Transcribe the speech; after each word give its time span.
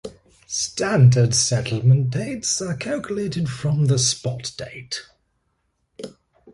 Standard 0.47 1.35
settlement 1.35 2.09
dates 2.09 2.59
are 2.59 2.75
calculated 2.75 3.47
from 3.47 3.85
the 3.85 3.99
spot 3.99 4.51
date. 4.57 5.01